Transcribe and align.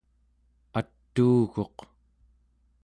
atuuguq 0.79 1.77